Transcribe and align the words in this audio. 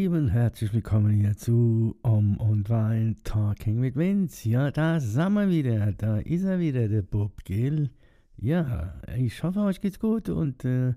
Lieben, 0.00 0.28
herzlich 0.28 0.72
willkommen 0.72 1.10
hier 1.10 1.36
zu 1.36 1.94
Om 2.00 2.38
und 2.38 2.70
Wein 2.70 3.18
Talking 3.22 3.80
mit 3.80 3.96
Vince. 3.96 4.48
Ja, 4.48 4.70
da 4.70 4.98
sind 4.98 5.34
wir 5.34 5.50
wieder. 5.50 5.92
Da 5.92 6.16
ist 6.20 6.44
er 6.44 6.58
wieder, 6.58 6.88
der 6.88 7.02
Bob 7.02 7.44
Gill. 7.44 7.90
Ja, 8.38 8.94
ich 9.18 9.42
hoffe, 9.42 9.60
euch 9.60 9.82
geht's 9.82 9.98
gut 9.98 10.30
und 10.30 10.64
äh, 10.64 10.94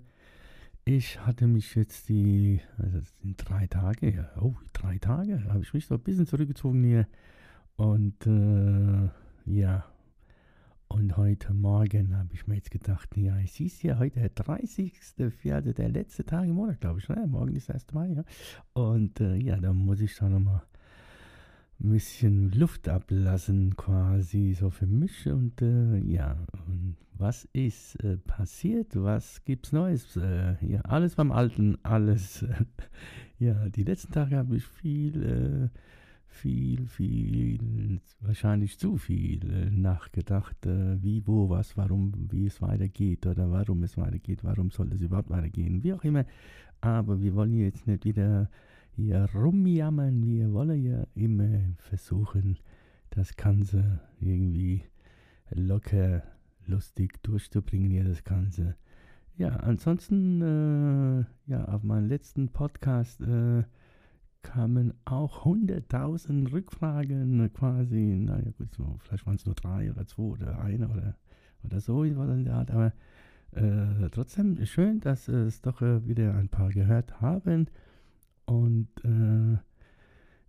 ich 0.86 1.20
hatte 1.20 1.48
mich 1.48 1.76
jetzt 1.76 2.08
die, 2.08 2.62
also 2.78 3.00
sind 3.22 3.36
drei 3.36 3.68
Tage, 3.68 4.10
ja, 4.10 4.30
oh, 4.42 4.56
drei 4.72 5.00
Tage, 5.00 5.44
habe 5.50 5.64
ich 5.64 5.74
mich 5.74 5.86
so 5.86 5.96
ein 5.96 6.02
bisschen 6.02 6.26
zurückgezogen 6.26 6.82
hier 6.86 7.06
und 7.76 8.26
äh, 8.26 9.10
ja, 9.46 9.84
und 10.94 11.18
heute 11.18 11.54
Morgen 11.54 12.16
habe 12.16 12.36
ich 12.36 12.46
mir 12.46 12.56
jetzt 12.56 12.70
gedacht, 12.70 13.18
ja, 13.18 13.40
es 13.40 13.60
ist 13.60 13.82
ja 13.82 13.98
heute 13.98 14.20
der 14.20 14.32
30.04., 14.36 15.54
also 15.54 15.74
der 15.74 15.90
letzte 15.90 16.24
Tag 16.24 16.44
im 16.44 16.54
Monat, 16.54 16.82
glaube 16.82 17.00
ich. 17.00 17.10
Ne? 17.10 17.26
Morgen 17.28 17.56
ist 17.56 17.70
erst 17.70 17.96
Mai, 17.96 18.10
ja. 18.10 18.24
Und 18.74 19.20
äh, 19.20 19.36
ja, 19.38 19.58
da 19.58 19.74
muss 19.74 20.02
ich 20.02 20.16
dann 20.16 20.34
nochmal 20.34 20.62
ein 21.84 21.90
bisschen 21.90 22.52
Luft 22.52 22.88
ablassen, 22.88 23.76
quasi 23.76 24.54
so 24.54 24.70
für 24.70 24.86
mich. 24.86 25.28
Und 25.28 25.64
äh, 25.64 25.98
ja, 25.98 26.38
und 26.68 26.96
was 27.18 27.46
ist 27.54 27.96
äh, 28.04 28.18
passiert? 28.18 28.90
Was 28.94 29.44
gibt's 29.46 29.72
Neues? 29.72 30.16
Äh, 30.16 30.64
ja, 30.64 30.82
alles 30.82 31.16
beim 31.16 31.32
Alten, 31.32 31.80
alles. 31.82 32.46
ja, 33.40 33.68
die 33.70 33.84
letzten 33.84 34.14
Tage 34.14 34.38
habe 34.38 34.58
ich 34.58 34.66
viel 34.66 35.72
äh, 35.74 35.80
viel, 36.34 36.88
viel, 36.88 38.02
wahrscheinlich 38.20 38.78
zu 38.80 38.98
viel 38.98 39.50
äh, 39.50 39.70
nachgedacht, 39.70 40.66
äh, 40.66 41.02
wie, 41.02 41.26
wo, 41.26 41.50
was, 41.50 41.78
warum, 41.78 42.12
wie 42.32 42.48
es 42.48 42.62
weitergeht 42.62 43.26
oder 43.26 43.52
warum 43.52 43.84
es 43.84 43.98
weitergeht, 43.98 44.44
warum 44.44 44.72
soll 44.72 44.92
es 44.92 45.02
überhaupt 45.02 45.30
weitergehen, 45.30 45.84
wie 45.84 45.94
auch 45.94 46.04
immer. 46.04 46.26
Aber 46.82 47.22
wir 47.22 47.36
wollen 47.36 47.54
jetzt 47.54 47.88
nicht 47.88 48.06
wieder 48.06 48.50
hier 48.96 49.30
rumjammern, 49.34 50.26
wir 50.26 50.52
wollen 50.52 50.84
ja 50.84 51.06
immer 51.16 51.60
versuchen, 51.78 52.58
das 53.12 53.36
Ganze 53.36 54.02
irgendwie 54.20 54.84
locker, 55.52 56.24
lustig 56.66 57.22
durchzubringen, 57.24 57.92
hier 57.92 58.04
das 58.04 58.24
Ganze. 58.24 58.76
Ja, 59.38 59.50
ansonsten, 59.50 60.42
äh, 60.42 61.26
ja, 61.52 61.66
auf 61.66 61.84
meinem 61.84 62.08
letzten 62.08 62.50
Podcast, 62.50 63.22
äh, 63.22 63.64
kamen 64.44 64.94
auch 65.06 65.46
100.000 65.46 66.52
Rückfragen 66.52 67.52
quasi. 67.54 68.18
Naja, 68.20 68.52
gut, 68.58 68.74
so, 68.76 68.98
vielleicht 69.00 69.26
waren 69.26 69.36
es 69.36 69.46
nur 69.46 69.56
drei 69.56 69.90
oder 69.90 70.06
zwei 70.06 70.24
oder 70.24 70.60
eine 70.60 70.88
oder, 70.90 71.16
oder 71.64 71.80
so, 71.80 72.04
was 72.18 72.30
in 72.30 72.44
der 72.44 72.54
Art. 72.54 72.70
Aber 72.70 72.94
äh, 73.52 74.10
trotzdem 74.12 74.64
schön, 74.66 75.00
dass 75.00 75.28
es 75.28 75.62
doch 75.62 75.82
äh, 75.82 76.08
wieder 76.08 76.36
ein 76.36 76.50
paar 76.50 76.70
gehört 76.70 77.22
haben. 77.22 77.68
Und 78.46 78.90
äh, 79.04 79.58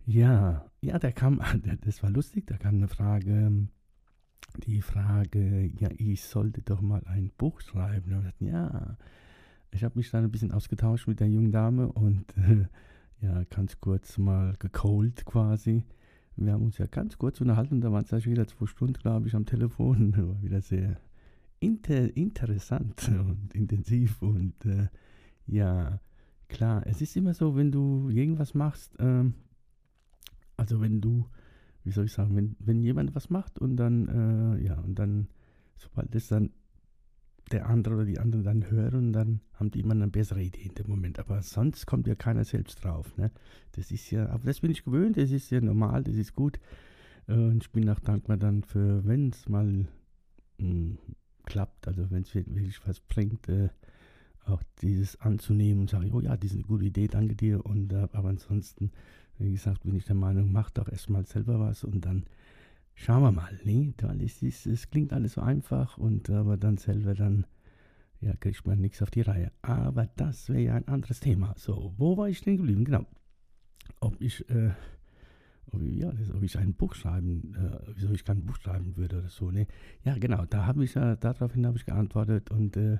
ja, 0.05 0.65
ja, 0.81 0.99
da 0.99 1.11
kam, 1.11 1.41
das 1.81 2.03
war 2.03 2.11
lustig, 2.11 2.45
da 2.47 2.57
kam 2.57 2.75
eine 2.75 2.87
Frage, 2.87 3.67
die 4.57 4.81
Frage, 4.81 5.71
ja, 5.79 5.89
ich 5.97 6.23
sollte 6.23 6.61
doch 6.61 6.81
mal 6.81 7.01
ein 7.05 7.31
Buch 7.37 7.61
schreiben. 7.61 8.13
Und 8.13 8.19
ich 8.19 8.25
dachte, 8.25 8.45
ja, 8.45 8.97
ich 9.71 9.83
habe 9.83 9.97
mich 9.97 10.11
dann 10.11 10.23
ein 10.23 10.31
bisschen 10.31 10.51
ausgetauscht 10.51 11.07
mit 11.07 11.19
der 11.19 11.27
jungen 11.27 11.51
Dame 11.51 11.91
und 11.91 12.33
ja 13.21 13.43
ganz 13.49 13.79
kurz 13.79 14.17
mal 14.17 14.55
gecold 14.59 15.25
quasi. 15.25 15.83
Wir 16.35 16.53
haben 16.53 16.63
uns 16.63 16.77
ja 16.77 16.85
ganz 16.85 17.17
kurz 17.17 17.39
unterhalten, 17.39 17.79
da 17.79 17.91
waren 17.91 18.03
es 18.03 18.11
ja 18.11 18.23
wieder 18.25 18.47
zwei 18.47 18.65
Stunden, 18.65 18.93
glaube 18.93 19.27
ich, 19.27 19.35
am 19.35 19.45
Telefon. 19.45 20.15
War 20.17 20.41
wieder 20.41 20.61
sehr 20.61 20.97
inter 21.59 22.15
interessant 22.15 23.09
und 23.19 23.53
intensiv 23.53 24.21
und 24.21 24.53
äh, 24.65 24.87
ja, 25.47 25.99
klar, 26.47 26.85
es 26.85 27.01
ist 27.01 27.15
immer 27.15 27.33
so, 27.33 27.55
wenn 27.55 27.71
du 27.71 28.09
irgendwas 28.09 28.53
machst, 28.53 28.95
ähm, 28.99 29.35
also 30.57 30.81
wenn 30.81 31.01
du, 31.01 31.25
wie 31.83 31.91
soll 31.91 32.05
ich 32.05 32.13
sagen, 32.13 32.35
wenn, 32.35 32.55
wenn 32.59 32.81
jemand 32.81 33.15
was 33.15 33.29
macht 33.29 33.59
und 33.59 33.77
dann, 33.77 34.07
äh, 34.57 34.65
ja, 34.65 34.79
und 34.79 34.95
dann, 34.95 35.27
sobald 35.77 36.13
es 36.15 36.27
dann 36.27 36.51
der 37.51 37.67
andere 37.67 37.95
oder 37.95 38.05
die 38.05 38.19
anderen 38.19 38.43
dann 38.43 38.71
hören, 38.71 39.13
dann 39.13 39.41
haben 39.53 39.71
die 39.71 39.79
immer 39.79 39.93
eine 39.93 40.07
bessere 40.07 40.41
Idee 40.41 40.63
in 40.63 40.75
dem 40.75 40.89
Moment. 40.89 41.19
Aber 41.19 41.41
sonst 41.41 41.85
kommt 41.85 42.07
ja 42.07 42.15
keiner 42.15 42.43
selbst 42.43 42.83
drauf. 42.83 43.15
Ne? 43.17 43.31
Das 43.73 43.91
ist 43.91 44.09
ja, 44.11 44.29
aber 44.29 44.45
das 44.45 44.61
bin 44.61 44.71
ich 44.71 44.83
gewöhnt, 44.83 45.17
das 45.17 45.31
ist 45.31 45.51
ja 45.51 45.61
normal, 45.61 46.03
das 46.03 46.15
ist 46.15 46.33
gut. 46.33 46.59
Und 47.27 47.63
ich 47.63 47.71
bin 47.71 47.89
auch 47.89 47.99
dankbar 47.99 48.37
dann 48.37 48.63
für, 48.63 49.05
wenn 49.05 49.29
es 49.29 49.47
mal 49.47 49.65
mh, 49.65 49.87
hm, 50.59 50.97
klappt, 51.45 51.87
also 51.87 52.09
wenn 52.11 52.23
es 52.23 52.33
wirklich 52.33 52.79
was 52.87 52.99
bringt, 52.99 53.47
äh, 53.49 53.69
auch 54.45 54.61
dieses 54.81 55.19
anzunehmen 55.21 55.81
und 55.81 55.89
sagen, 55.89 56.11
oh 56.13 56.19
ja, 56.19 56.37
das 56.37 56.51
ist 56.51 56.57
eine 56.57 56.63
gute 56.63 56.85
Idee, 56.85 57.07
danke 57.07 57.35
dir. 57.35 57.65
Und 57.65 57.93
äh, 57.93 58.07
aber 58.11 58.29
ansonsten, 58.29 58.91
wie 59.39 59.51
gesagt, 59.51 59.83
bin 59.83 59.95
ich 59.95 60.05
der 60.05 60.15
Meinung, 60.15 60.51
mach 60.51 60.69
doch 60.69 60.87
erstmal 60.87 61.25
selber 61.25 61.59
was 61.59 61.83
und 61.83 62.05
dann 62.05 62.25
Schauen 62.95 63.23
wir 63.23 63.31
mal, 63.31 63.59
ne? 63.65 63.93
Weil 64.01 64.21
es, 64.21 64.41
ist, 64.41 64.65
es 64.65 64.89
klingt 64.89 65.11
alles 65.11 65.33
so 65.33 65.41
einfach 65.41 65.97
und 65.97 66.29
aber 66.29 66.55
dann 66.55 66.77
selber 66.77 67.13
dann, 67.13 67.45
ja, 68.21 68.33
kriegt 68.37 68.65
man 68.65 68.79
nichts 68.79 69.01
auf 69.01 69.11
die 69.11 69.21
Reihe. 69.21 69.51
Aber 69.61 70.07
das 70.15 70.49
wäre 70.49 70.61
ja 70.61 70.75
ein 70.75 70.87
anderes 70.87 71.19
Thema. 71.19 71.53
So, 71.57 71.93
wo 71.97 72.17
war 72.17 72.29
ich 72.29 72.41
denn 72.41 72.57
geblieben? 72.57 72.85
Genau. 72.85 73.05
Ob 73.99 74.19
ich, 74.21 74.49
äh, 74.49 74.71
ob, 75.71 75.81
ja, 75.81 76.11
das, 76.11 76.31
ob 76.31 76.41
ich 76.41 76.57
ein 76.57 76.73
Buch 76.73 76.95
schreiben, 76.95 77.53
äh, 77.55 77.91
wieso 77.95 78.13
ich 78.13 78.23
kein 78.23 78.45
Buch 78.45 78.57
schreiben 78.57 78.95
würde 78.95 79.19
oder 79.19 79.29
so, 79.29 79.51
ne? 79.51 79.67
Ja, 80.05 80.17
genau, 80.17 80.45
da 80.45 80.65
habe 80.65 80.85
ich 80.85 80.93
ja, 80.93 81.17
daraufhin 81.17 81.67
habe 81.67 81.77
ich 81.77 81.85
geantwortet 81.85 82.49
und, 82.49 82.77
äh, 82.77 82.99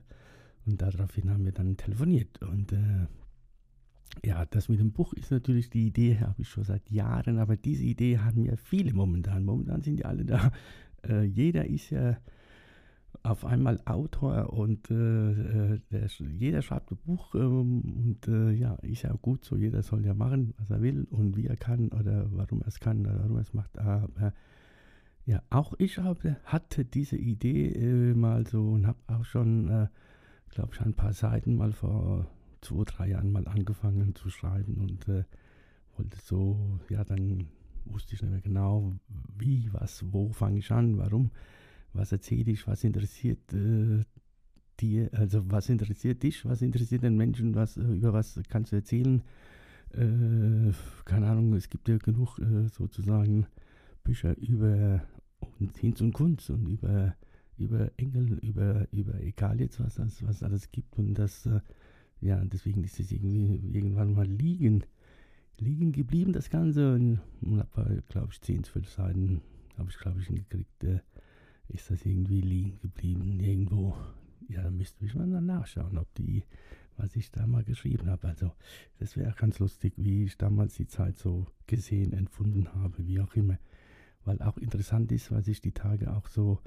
und 0.66 0.82
daraufhin 0.82 1.30
haben 1.30 1.46
wir 1.46 1.54
dann 1.54 1.78
telefoniert 1.78 2.42
und 2.44 2.74
äh, 2.74 3.08
ja, 4.24 4.46
das 4.46 4.70
mit 4.70 4.80
dem 4.80 4.92
Buch 4.92 5.14
ist 5.14 5.32
natürlich 5.32 5.70
die 5.70 5.88
Idee, 5.88 6.20
habe 6.20 6.42
ich 6.42 6.50
schon 6.50 6.64
seit 6.64 6.90
Jahren, 6.90 7.40
aber 7.40 7.56
diese 7.58 7.84
Idee 7.84 8.20
haben 8.20 8.44
ja 8.46 8.56
viele 8.56 8.94
momentan. 8.94 9.44
Momentan 9.44 9.82
sind 9.82 10.00
ja 10.00 10.08
alle 10.08 10.26
da. 10.26 10.52
Äh, 11.08 11.24
jeder 11.26 11.66
ist 11.68 11.92
ja 11.92 12.18
auf 13.22 13.46
einmal 13.46 13.80
Autor 13.86 14.54
und 14.54 14.90
äh, 14.90 15.74
äh 15.74 15.80
der, 15.92 16.08
jeder 16.32 16.62
schreibt 16.62 16.92
ein 16.92 16.98
Buch 16.98 17.36
ähm, 17.36 17.82
und 17.82 18.28
äh, 18.28 18.52
ja, 18.52 18.76
ist 18.82 19.04
ja 19.04 19.14
gut 19.22 19.46
so. 19.46 19.56
Jeder 19.56 19.84
soll 19.84 20.06
ja 20.06 20.14
machen, 20.14 20.54
was 20.58 20.70
er 20.70 20.82
will 20.82 21.06
und 21.10 21.38
wie 21.38 21.48
er 21.48 21.58
kann 21.58 21.90
oder 21.90 22.28
warum 22.32 22.62
er 22.62 22.68
es 22.68 22.80
kann 22.80 23.02
oder 23.02 23.20
warum 23.20 23.36
er 23.36 23.42
es 23.42 23.54
macht. 23.54 23.78
Aber 23.78 24.34
ja, 25.26 25.42
auch 25.50 25.74
ich 25.80 25.98
habe, 25.98 26.38
hatte 26.46 26.86
diese 26.86 27.18
Idee 27.18 27.70
äh, 27.70 28.14
mal 28.14 28.46
so 28.46 28.70
und 28.70 28.86
habe 28.86 29.00
auch 29.08 29.26
schon, 29.26 29.70
äh, 29.70 29.88
glaube 30.50 30.74
ich, 30.74 30.82
ein 30.82 30.94
paar 30.94 31.14
Seiten 31.14 31.56
mal 31.56 31.72
vor 31.72 32.28
zwei, 32.66 32.84
drei 32.86 33.10
Jahren 33.10 33.32
mal 33.32 33.48
angefangen 33.48 34.16
zu 34.16 34.30
schreiben 34.30 34.78
und 34.78 35.08
äh, 35.08 35.24
wollte 35.98 36.18
so, 36.22 36.80
ja, 36.90 37.04
dann 37.04 37.48
wusste 37.86 38.16
ich 38.16 38.22
nicht 38.22 38.32
mehr 38.32 38.42
genau, 38.42 38.98
wie, 39.38 39.70
was, 39.72 40.04
wo 40.12 40.30
fange 40.34 40.60
ich 40.60 40.72
an, 40.72 40.98
warum, 40.98 41.32
was 41.94 42.12
erzähle 42.12 42.52
ich, 42.52 42.68
was 42.68 42.84
interessiert 42.84 43.54
äh, 43.54 44.04
dir, 44.80 45.10
also 45.14 45.50
was 45.50 45.70
interessiert 45.70 46.24
dich, 46.24 46.46
was 46.46 46.62
interessiert 46.62 47.04
den 47.04 47.16
Menschen, 47.16 47.56
was, 47.56 47.78
über 47.78 48.14
was 48.14 48.40
kannst 48.50 48.72
du 48.72 48.78
erzählen. 48.78 49.22
Äh, 49.94 50.74
keine 51.06 51.28
Ahnung, 51.28 51.54
es 51.54 51.70
gibt 51.70 51.88
ja 51.88 51.98
genug 51.98 52.40
äh, 52.40 52.68
sozusagen 52.70 53.46
Bücher 54.04 54.38
über 54.38 55.02
Hinz 55.80 56.02
und 56.02 56.14
Kunst 56.14 56.50
und 56.50 56.68
über, 56.68 57.16
über 57.58 57.92
Engel, 57.98 58.40
über, 58.40 58.88
über 58.92 59.22
egal 59.22 59.62
jetzt 59.62 59.80
was, 59.80 60.00
was 60.26 60.44
alles 60.44 60.72
gibt 60.72 60.98
und 60.98 61.14
das 61.14 61.46
äh, 61.46 61.62
ja, 62.22 62.44
deswegen 62.44 62.84
ist 62.84 63.00
es 63.00 63.12
irgendwie 63.12 63.62
irgendwann 63.72 64.14
mal 64.14 64.26
liegen, 64.26 64.84
liegen 65.60 65.92
geblieben, 65.92 66.34
das 66.34 66.50
Ganze. 66.50 66.94
Und, 66.94 67.20
habe, 67.58 68.04
glaube 68.10 68.30
ich, 68.32 68.42
10, 68.42 68.64
12 68.64 68.90
Seiten, 68.90 69.42
habe 69.78 69.90
ich, 69.90 69.98
glaube 69.98 70.20
ich, 70.20 70.28
hingekriegt, 70.28 70.84
äh, 70.84 71.00
ist 71.70 71.90
das 71.90 72.06
irgendwie 72.06 72.42
liegen 72.42 72.80
geblieben, 72.80 73.40
irgendwo. 73.40 73.96
Ja, 74.48 74.62
da 74.64 74.70
müsste 74.70 75.04
ich 75.06 75.16
mal 75.16 75.26
nachschauen, 75.28 75.98
ob 75.98 76.14
die, 76.16 76.44
was 76.98 77.16
ich 77.16 77.32
da 77.32 77.48
mal 77.48 77.64
geschrieben 77.64 78.10
habe. 78.10 78.28
Also, 78.28 78.52
das 79.00 79.18
wäre 79.18 79.34
ganz 79.34 79.60
lustig, 79.60 79.94
wie 79.98 80.26
ich 80.26 80.38
damals 80.38 80.76
die 80.76 80.88
Zeit 80.88 81.18
so 81.18 81.48
gesehen, 81.66 82.14
empfunden 82.14 82.74
habe, 82.76 83.06
wie 83.08 83.20
auch 83.20 83.36
immer. 83.36 83.58
Weil 84.24 84.42
auch 84.42 84.58
interessant 84.58 85.12
ist, 85.12 85.32
was 85.32 85.48
ich 85.48 85.62
die 85.62 85.72
Tage 85.72 86.14
auch 86.14 86.28
so, 86.28 86.60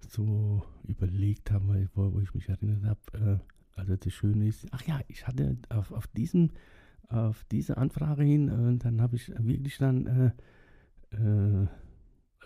so 0.00 0.64
überlegt 0.86 1.50
habe, 1.50 1.88
wo, 1.94 2.12
wo 2.12 2.20
ich 2.20 2.34
mich 2.34 2.48
erinnert 2.48 2.84
habe. 2.84 3.40
Äh, 3.40 3.53
also 3.74 3.96
das 3.96 4.12
Schöne 4.12 4.46
ist, 4.46 4.66
ach 4.70 4.82
ja, 4.82 5.00
ich 5.08 5.26
hatte 5.26 5.56
auf, 5.68 5.92
auf 5.92 6.06
diesen, 6.08 6.52
auf 7.08 7.44
diese 7.50 7.76
Anfrage 7.76 8.22
hin, 8.22 8.48
äh, 8.48 8.78
dann 8.78 9.00
habe 9.00 9.16
ich 9.16 9.32
wirklich 9.38 9.78
dann, 9.78 10.06
äh, 10.06 11.16
äh, 11.16 11.68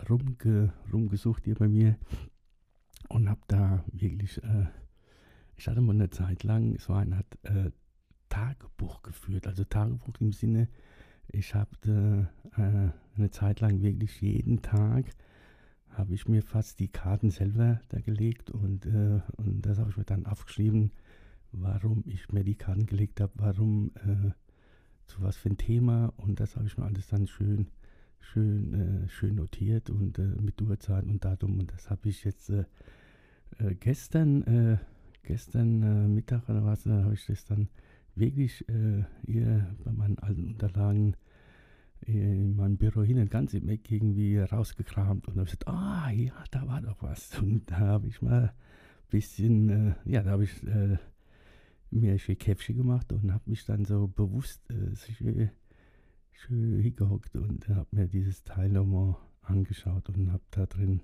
rumge, 0.09 0.73
rumgesucht 0.91 1.45
hier 1.45 1.55
bei 1.55 1.67
mir 1.67 1.97
und 3.09 3.29
habe 3.29 3.41
da 3.47 3.83
wirklich, 3.91 4.41
äh, 4.43 4.67
ich 5.57 5.67
hatte 5.67 5.81
mal 5.81 5.93
eine 5.93 6.09
Zeit 6.09 6.43
lang, 6.43 6.75
es 6.75 6.87
war 6.89 6.99
eine 6.99 7.17
Art 7.17 7.37
äh, 7.43 7.71
Tagebuch 8.29 9.01
geführt, 9.01 9.47
also 9.47 9.63
Tagebuch 9.63 10.19
im 10.19 10.31
Sinne, 10.31 10.69
ich 11.31 11.53
habe 11.53 11.69
eine 12.55 13.29
Zeit 13.29 13.59
lang 13.59 13.83
wirklich 13.83 14.19
jeden 14.19 14.63
Tag 14.63 15.05
habe 15.91 16.13
ich 16.13 16.27
mir 16.27 16.41
fast 16.41 16.79
die 16.79 16.87
Karten 16.87 17.29
selber 17.29 17.81
da 17.89 17.99
gelegt 17.99 18.49
und, 18.51 18.85
äh, 18.85 19.21
und 19.37 19.61
das 19.61 19.79
habe 19.79 19.89
ich 19.89 19.97
mir 19.97 20.05
dann 20.05 20.25
aufgeschrieben, 20.25 20.91
warum 21.51 22.03
ich 22.05 22.31
mir 22.31 22.43
die 22.43 22.55
Karten 22.55 22.85
gelegt 22.85 23.21
habe, 23.21 23.33
warum, 23.35 23.91
äh, 23.95 24.31
zu 25.05 25.21
was 25.21 25.37
für 25.37 25.49
ein 25.49 25.57
Thema. 25.57 26.13
Und 26.17 26.39
das 26.39 26.55
habe 26.55 26.67
ich 26.67 26.77
mir 26.77 26.85
alles 26.85 27.07
dann 27.07 27.27
schön, 27.27 27.67
schön, 28.19 28.73
äh, 28.73 29.09
schön 29.09 29.35
notiert 29.35 29.89
und 29.89 30.19
äh, 30.19 30.35
mit 30.41 30.61
Uhrzeit 30.61 31.05
und 31.05 31.23
Datum. 31.23 31.59
Und 31.59 31.71
das 31.71 31.89
habe 31.89 32.09
ich 32.09 32.23
jetzt 32.23 32.49
äh, 32.49 32.65
äh, 33.59 33.75
gestern, 33.75 34.79
gestern 35.23 36.13
Mittag 36.13 36.47
oder 36.49 36.63
was, 36.63 36.85
habe 36.85 37.13
ich 37.13 37.25
das 37.25 37.45
dann 37.45 37.69
wirklich 38.15 38.65
hier 39.25 39.75
bei 39.83 39.91
meinen 39.91 40.19
alten 40.19 40.45
Unterlagen 40.45 41.15
in 42.01 42.55
meinem 42.55 42.77
Büro 42.77 43.03
hin 43.03 43.19
und 43.19 43.29
ganz 43.29 43.53
im 43.53 43.67
Eck 43.69 43.91
irgendwie 43.91 44.39
rausgekramt. 44.39 45.27
Und 45.27 45.35
habe 45.35 45.45
gesagt, 45.45 45.67
ah 45.67 46.09
ja, 46.11 46.33
da 46.51 46.67
war 46.67 46.81
doch 46.81 47.01
was. 47.01 47.37
Und 47.39 47.69
da 47.69 47.79
habe 47.79 48.07
ich 48.07 48.21
mal 48.21 48.43
ein 48.43 48.51
bisschen, 49.09 49.69
äh, 49.69 49.93
ja, 50.05 50.23
da 50.23 50.31
habe 50.31 50.43
ich 50.43 50.63
äh, 50.63 50.97
mir 51.91 52.13
ein 52.13 52.37
Käffchen 52.37 52.77
gemacht 52.77 53.11
und 53.11 53.33
habe 53.33 53.49
mich 53.49 53.65
dann 53.65 53.85
so 53.85 54.07
bewusst 54.07 54.61
äh, 54.69 54.95
schön, 54.95 55.49
schön 56.31 56.79
hingehockt 56.79 57.35
und 57.35 57.67
habe 57.69 57.87
mir 57.91 58.07
dieses 58.07 58.43
Teil 58.43 58.69
nochmal 58.69 59.15
angeschaut 59.41 60.09
und 60.09 60.31
habe 60.31 60.43
da 60.51 60.65
drin 60.65 61.01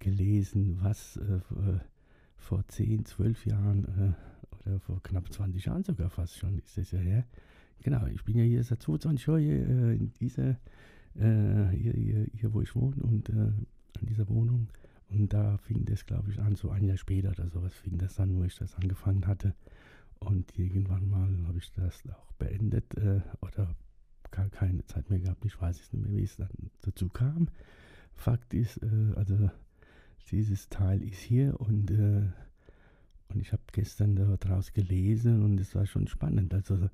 gelesen, 0.00 0.78
was 0.80 1.16
äh, 1.18 1.40
vor 2.36 2.66
10, 2.66 3.04
12 3.04 3.46
Jahren 3.46 3.84
äh, 3.84 4.66
oder 4.68 4.80
vor 4.80 5.02
knapp 5.02 5.32
20 5.32 5.64
Jahren 5.64 5.84
sogar 5.84 6.10
fast 6.10 6.38
schon 6.38 6.58
ist 6.58 6.76
das 6.76 6.90
ja 6.92 6.98
her, 6.98 7.26
Genau, 7.82 8.06
ich 8.06 8.24
bin 8.24 8.38
ja 8.38 8.44
hier 8.44 8.62
seit 8.62 8.80
22 8.80 9.26
Jahren 9.26 9.40
hier, 9.40 9.68
äh, 9.68 9.96
in 9.96 10.12
dieser, 10.20 10.50
äh, 11.16 11.76
hier, 11.76 11.92
hier, 11.92 12.26
hier, 12.32 12.52
wo 12.52 12.60
ich 12.62 12.74
wohne 12.76 12.96
und 13.02 13.28
äh, 13.28 13.50
in 14.00 14.06
dieser 14.06 14.28
Wohnung. 14.28 14.68
Und 15.08 15.32
da 15.32 15.58
fing 15.58 15.84
das, 15.84 16.06
glaube 16.06 16.30
ich, 16.30 16.38
an, 16.40 16.54
so 16.54 16.70
ein 16.70 16.84
Jahr 16.84 16.96
später 16.96 17.30
oder 17.30 17.48
sowas 17.48 17.74
fing 17.74 17.98
das 17.98 18.18
an, 18.20 18.36
wo 18.36 18.44
ich 18.44 18.56
das 18.56 18.76
angefangen 18.76 19.26
hatte. 19.26 19.54
Und 20.24 20.58
irgendwann 20.58 21.08
mal 21.08 21.46
habe 21.46 21.58
ich 21.58 21.70
das 21.72 22.02
auch 22.08 22.32
beendet 22.32 22.94
äh, 22.96 23.20
oder 23.40 23.74
gar 24.30 24.48
keine 24.48 24.84
Zeit 24.86 25.10
mehr 25.10 25.20
gehabt. 25.20 25.44
Ich 25.44 25.60
weiß 25.60 25.78
nicht 25.78 25.92
mehr, 25.94 26.16
wie 26.16 26.24
es 26.24 26.36
dann 26.36 26.48
dazu 26.82 27.08
kam. 27.08 27.48
Fakt 28.14 28.54
ist, 28.54 28.82
äh, 28.82 29.14
also 29.16 29.50
dieses 30.30 30.68
Teil 30.68 31.02
ist 31.02 31.18
hier 31.18 31.60
und, 31.60 31.90
äh, 31.90 32.28
und 33.28 33.40
ich 33.40 33.52
habe 33.52 33.62
gestern 33.72 34.16
daraus 34.16 34.72
gelesen 34.72 35.42
und 35.42 35.60
es 35.60 35.74
war 35.74 35.86
schon 35.86 36.06
spannend. 36.06 36.54
Also 36.54 36.88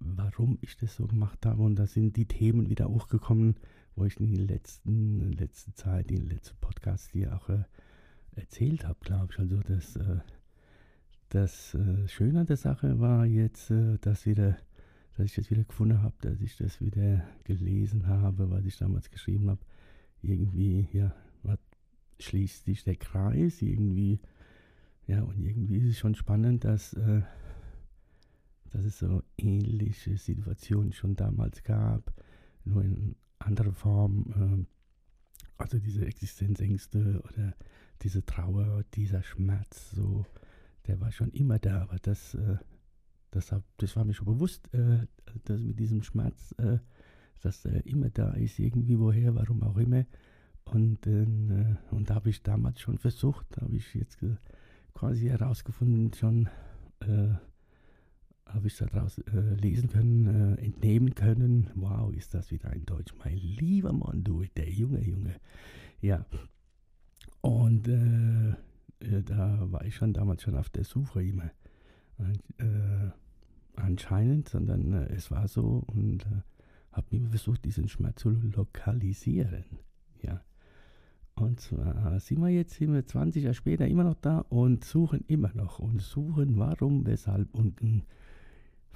warum 0.00 0.58
ich 0.60 0.76
das 0.76 0.96
so 0.96 1.06
gemacht 1.06 1.44
habe. 1.44 1.62
Und 1.62 1.76
da 1.76 1.86
sind 1.86 2.16
die 2.16 2.26
Themen 2.26 2.68
wieder 2.70 2.88
hochgekommen, 2.88 3.56
wo 3.96 4.04
ich 4.04 4.18
in 4.20 4.34
der 4.34 4.46
letzten, 4.46 5.32
letzten 5.32 5.74
Zeit, 5.74 6.10
in 6.10 6.20
den 6.20 6.30
letzten 6.30 6.56
Podcast 6.60 7.10
hier 7.10 7.34
auch 7.34 7.48
äh, 7.48 7.64
erzählt 8.36 8.86
habe, 8.86 8.98
glaube 9.00 9.28
ich. 9.32 9.38
Also 9.38 9.60
das, 9.60 9.96
äh, 9.96 10.18
das 11.28 11.74
äh, 11.74 12.08
Schöne 12.08 12.40
an 12.40 12.46
der 12.46 12.56
Sache 12.56 12.98
war 13.00 13.26
jetzt, 13.26 13.70
äh, 13.70 13.98
dass, 14.00 14.26
wieder, 14.26 14.56
dass 15.16 15.26
ich 15.26 15.34
das 15.34 15.50
wieder 15.50 15.64
gefunden 15.64 16.02
habe, 16.02 16.14
dass 16.20 16.40
ich 16.40 16.56
das 16.56 16.80
wieder 16.80 17.24
gelesen 17.44 18.06
habe, 18.06 18.50
was 18.50 18.64
ich 18.64 18.76
damals 18.76 19.10
geschrieben 19.10 19.50
habe. 19.50 19.60
Irgendwie, 20.22 20.88
ja, 20.92 21.14
was 21.42 21.58
schließt 22.20 22.64
sich 22.64 22.84
der 22.84 22.96
Kreis, 22.96 23.62
irgendwie, 23.62 24.20
ja, 25.06 25.22
und 25.22 25.38
irgendwie 25.38 25.76
ist 25.76 25.88
es 25.90 25.98
schon 25.98 26.14
spannend, 26.14 26.64
dass 26.64 26.94
äh, 26.94 27.22
dass 28.70 28.84
es 28.84 28.98
so 28.98 29.22
ähnliche 29.36 30.16
Situationen 30.16 30.92
schon 30.92 31.16
damals 31.16 31.62
gab, 31.62 32.12
nur 32.64 32.84
in 32.84 33.16
anderer 33.38 33.72
Form. 33.72 34.66
Äh, 34.66 34.66
also 35.56 35.78
diese 35.78 36.06
Existenzängste 36.06 37.20
oder 37.24 37.54
diese 38.02 38.24
Trauer, 38.24 38.84
dieser 38.94 39.22
Schmerz, 39.22 39.90
so, 39.90 40.24
der 40.88 41.00
war 41.00 41.12
schon 41.12 41.30
immer 41.30 41.58
da, 41.58 41.82
aber 41.82 41.98
das, 41.98 42.34
äh, 42.34 42.56
das, 43.30 43.52
hab, 43.52 43.62
das 43.76 43.94
war 43.94 44.04
mir 44.04 44.14
schon 44.14 44.26
bewusst, 44.26 44.72
äh, 44.74 45.06
dass 45.44 45.60
mit 45.60 45.78
diesem 45.78 46.02
Schmerz, 46.02 46.54
äh, 46.58 46.78
dass 47.40 47.64
er 47.64 47.86
immer 47.86 48.10
da 48.10 48.32
ist, 48.32 48.58
irgendwie 48.58 48.98
woher, 48.98 49.34
warum 49.34 49.62
auch 49.62 49.76
immer. 49.76 50.04
Und, 50.64 51.06
äh, 51.06 51.26
und 51.90 52.10
da 52.10 52.16
habe 52.16 52.30
ich 52.30 52.42
damals 52.42 52.80
schon 52.80 52.98
versucht, 52.98 53.56
habe 53.60 53.76
ich 53.76 53.94
jetzt 53.94 54.18
quasi 54.94 55.26
herausgefunden, 55.28 56.12
schon 56.14 56.48
äh, 57.00 57.34
habe 58.46 58.66
ich 58.66 58.76
daraus 58.76 59.18
äh, 59.18 59.54
lesen 59.54 59.90
können, 59.90 60.56
äh, 60.56 60.62
entnehmen 60.62 61.14
können. 61.14 61.70
Wow, 61.74 62.12
ist 62.14 62.34
das 62.34 62.50
wieder 62.50 62.70
ein 62.70 62.86
Deutsch. 62.86 63.14
Mein 63.22 63.36
lieber 63.36 63.92
Mann, 63.92 64.24
du, 64.24 64.44
der 64.56 64.70
Junge, 64.70 65.02
Junge. 65.04 65.36
Ja. 66.00 66.24
Und 67.42 67.88
äh, 67.88 68.54
äh 69.00 69.22
da 69.22 69.70
war 69.70 69.84
ich 69.84 69.96
schon 69.96 70.12
damals 70.12 70.42
schon 70.42 70.56
auf 70.56 70.68
der 70.68 70.84
Suche 70.84 71.22
immer. 71.22 71.50
Äh, 72.58 73.10
anscheinend, 73.76 74.48
sondern 74.48 74.92
äh, 74.92 75.12
es 75.14 75.30
war 75.30 75.46
so 75.48 75.84
und 75.86 76.26
habe 76.92 77.06
immer 77.10 77.28
versucht, 77.28 77.64
diesen 77.64 77.88
Schmerz 77.88 78.22
zu 78.22 78.30
lokalisieren. 78.30 79.64
Ja. 80.22 80.42
Und 81.36 81.60
zwar 81.60 82.18
sind 82.18 82.40
wir 82.40 82.48
jetzt 82.48 82.74
sind 82.74 82.92
wir 82.92 83.06
20 83.06 83.44
Jahre 83.44 83.54
später 83.54 83.86
immer 83.86 84.02
noch 84.02 84.16
da 84.16 84.40
und 84.40 84.84
suchen 84.84 85.24
immer 85.28 85.52
noch 85.54 85.78
und 85.78 86.02
suchen, 86.02 86.58
warum, 86.58 87.06
weshalb 87.06 87.54
und 87.54 87.80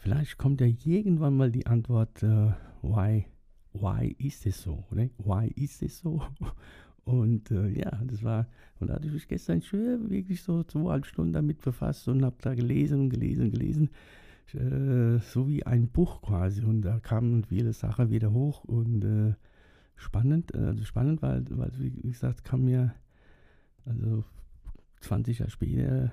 Vielleicht 0.02 0.36
kommt 0.36 0.60
ja 0.60 0.66
irgendwann 0.66 1.36
mal 1.36 1.52
die 1.52 1.68
Antwort, 1.68 2.24
uh, 2.24 2.50
why, 2.82 3.24
why 3.72 4.12
ist 4.18 4.46
es 4.46 4.62
so? 4.62 4.82
Oder? 4.90 5.08
Why 5.18 5.46
ist 5.54 5.80
es 5.80 6.00
so? 6.00 6.20
Und 7.04 7.50
äh, 7.50 7.68
ja, 7.68 7.90
das 8.04 8.22
war, 8.22 8.46
und 8.78 8.88
da 8.88 8.94
hatte 8.94 9.06
ich 9.06 9.12
mich 9.12 9.28
gestern 9.28 9.60
schön 9.60 10.08
wirklich 10.10 10.42
so 10.42 10.62
zweieinhalb 10.62 11.06
Stunden 11.06 11.32
damit 11.32 11.60
befasst 11.60 12.06
und 12.08 12.24
habe 12.24 12.36
da 12.40 12.54
gelesen 12.54 13.00
und 13.00 13.10
gelesen 13.10 13.44
und 13.46 13.50
gelesen, 13.50 13.90
äh, 14.54 15.18
so 15.18 15.48
wie 15.48 15.66
ein 15.66 15.88
Buch 15.88 16.22
quasi. 16.22 16.62
Und 16.62 16.82
da 16.82 17.00
kamen 17.00 17.44
viele 17.44 17.72
Sachen 17.72 18.10
wieder 18.10 18.32
hoch 18.32 18.64
und 18.64 19.04
äh, 19.04 19.34
spannend, 19.96 20.54
also 20.54 20.84
spannend, 20.84 21.22
weil, 21.22 21.44
weil, 21.50 21.72
wie 21.78 21.90
gesagt, 21.90 22.44
kam 22.44 22.64
mir, 22.64 22.94
also 23.84 24.24
20 25.00 25.40
Jahre 25.40 25.50
später 25.50 26.12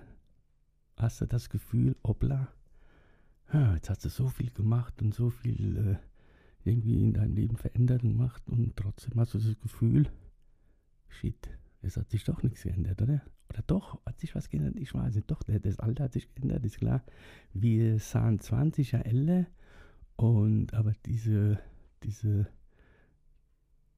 hast 0.96 1.22
du 1.22 1.28
das 1.28 1.50
Gefühl, 1.50 1.96
ja, 3.54 3.74
jetzt 3.74 3.90
hast 3.90 4.06
du 4.06 4.10
so 4.10 4.28
viel 4.28 4.52
gemacht 4.52 5.02
und 5.02 5.14
so 5.14 5.30
viel 5.30 5.78
äh, 5.78 5.96
irgendwie 6.70 7.04
in 7.04 7.14
deinem 7.14 7.36
Leben 7.36 7.58
verändert 7.58 8.04
und 8.04 8.12
gemacht 8.12 8.44
und 8.48 8.76
trotzdem 8.76 9.20
hast 9.20 9.34
du 9.34 9.40
das 9.40 9.60
Gefühl, 9.62 10.08
shit, 11.10 11.50
es 11.82 11.98
hat 11.98 12.10
sich 12.10 12.24
doch 12.24 12.44
nichts 12.44 12.64
geändert, 12.64 13.02
oder? 13.02 13.22
Oder 13.50 13.64
doch, 13.66 14.06
hat 14.06 14.20
sich 14.20 14.36
was 14.36 14.50
geändert? 14.50 14.76
Ich 14.78 14.94
weiß 14.94 15.16
nicht, 15.16 15.32
doch, 15.32 15.42
das 15.44 15.80
Alter 15.80 16.06
hat 16.06 16.14
sich 16.14 16.34
geändert, 16.36 16.64
ist 16.66 16.78
klar. 16.78 17.04
Wir 17.54 18.00
sahen 18.00 18.40
20 18.40 18.92
Jahre 18.92 19.06
älter 19.06 19.48
und 20.16 20.74
aber 20.74 20.94
diese, 21.06 21.60
diese, 22.04 22.48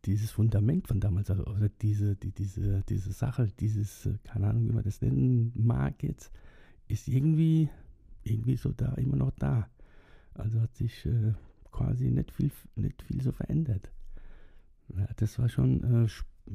dieses 0.06 0.32
Fundament 0.32 0.88
von 0.88 1.00
damals, 1.00 1.30
also, 1.30 1.46
oder 1.46 1.70
diese, 1.70 2.16
die, 2.16 2.32
diese, 2.32 2.84
diese 2.88 3.12
Sache, 3.12 3.48
dieses, 3.60 4.06
äh, 4.06 4.18
keine 4.24 4.48
Ahnung, 4.48 4.70
wie 4.70 4.74
man 4.74 4.84
das 4.84 5.02
nennen 5.02 5.52
mag 5.56 6.02
jetzt, 6.04 6.32
ist 6.88 7.08
irgendwie 7.08 7.70
irgendwie 8.24 8.58
so 8.58 8.72
da, 8.72 8.94
immer 8.94 9.16
noch 9.16 9.32
da. 9.32 9.68
Also 10.34 10.62
hat 10.62 10.76
sich 10.76 11.06
äh, 11.06 11.34
quasi 11.72 12.10
nicht 12.10 12.32
viel, 12.32 12.52
nicht 12.76 13.02
viel 13.02 13.22
so 13.22 13.32
verändert. 13.32 13.92
Ja, 14.96 15.08
das 15.18 15.40
war 15.40 15.50
schon, 15.50 16.06
äh, 16.06 16.08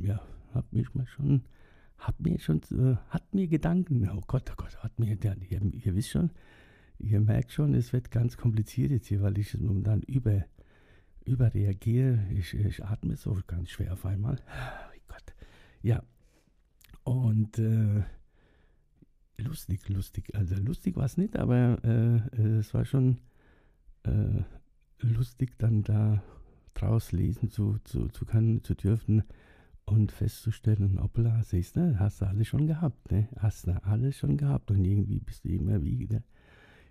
ja, 0.07 0.21
hat 0.55 0.73
mich 0.73 0.95
mal 0.95 1.07
schon, 1.07 1.43
hat 1.99 2.21
mir 2.21 2.38
schon, 2.38 2.61
äh, 2.73 2.97
hat 3.09 3.35
mir 3.35 3.49
Gedanken, 3.49 4.09
oh 4.11 4.23
Gott, 4.26 4.50
oh 4.53 4.57
Gott, 4.57 4.76
hat 4.83 4.99
mir, 4.99 5.17
ja, 5.23 5.35
ihr, 5.49 5.62
ihr 5.73 5.95
wisst 5.95 6.11
schon, 6.11 6.31
ihr 6.99 7.21
merkt 7.21 7.53
schon, 7.53 7.75
es 7.75 7.93
wird 7.93 8.11
ganz 8.11 8.37
kompliziert 8.37 8.91
jetzt 8.91 9.07
hier, 9.09 9.23
weil 9.23 9.38
ich 9.38 9.59
momentan 9.59 10.03
über, 10.03 10.45
überreagiere. 11.25 12.26
Ich, 12.31 12.55
ich 12.55 12.85
atme 12.85 13.17
so 13.17 13.38
ganz 13.47 13.71
schwer 13.71 13.93
auf 13.93 14.07
einmal. 14.07 14.41
Oh 14.47 14.99
Gott. 15.09 15.35
Ja. 15.83 16.03
Und 17.05 17.59
äh, 17.59 18.03
lustig, 19.38 19.88
lustig. 19.88 20.35
Also 20.35 20.57
lustig 20.57 20.97
war 20.97 21.05
es 21.05 21.17
nicht, 21.17 21.37
aber 21.37 21.79
äh, 21.85 22.41
es 22.41 22.75
war 22.75 22.85
schon 22.85 23.19
äh, 24.05 24.43
lustig, 25.00 25.59
dann 25.59 25.83
da 25.83 26.23
draus 26.75 27.12
lesen 27.12 27.50
zu, 27.50 27.79
zu, 27.85 28.09
zu 28.09 28.26
können, 28.26 28.62
zu 28.62 28.75
dürfen 28.75 29.25
und 29.87 30.12
festzustellen, 30.12 31.00
hoppla, 31.00 31.43
siehst 31.43 31.76
du, 31.76 31.99
hast 31.99 32.21
du 32.21 32.26
alles 32.26 32.49
schon 32.49 32.66
gehabt, 32.66 33.11
ne? 33.11 33.28
Hast 33.38 33.66
du 33.66 33.83
alles 33.85 34.19
schon 34.19 34.37
gehabt 34.37 34.71
und 34.71 34.85
irgendwie 34.85 35.21
bist 35.21 35.45
du 35.45 35.49
immer 35.49 35.83
wieder 35.83 36.23